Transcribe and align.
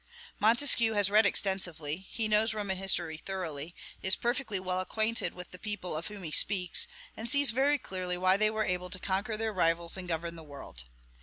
Montesquieu 0.39 0.93
has 0.95 1.11
read 1.11 1.27
extensively; 1.27 1.97
he 2.09 2.27
knows 2.27 2.55
Roman 2.55 2.77
history 2.77 3.17
thoroughly, 3.17 3.75
is 4.01 4.15
perfectly 4.15 4.59
well 4.59 4.79
acquainted 4.79 5.35
with 5.35 5.51
the 5.51 5.59
people 5.59 5.95
of 5.95 6.07
whom 6.07 6.23
he 6.23 6.31
speaks, 6.31 6.87
and 7.15 7.29
sees 7.29 7.51
very 7.51 7.77
clearly 7.77 8.17
why 8.17 8.35
they 8.35 8.49
were 8.49 8.65
able 8.65 8.89
to 8.89 8.97
conquer 8.97 9.37
their 9.37 9.53
rivals 9.53 9.97
and 9.97 10.07
govern 10.07 10.35
the 10.35 10.43
world. 10.43 10.85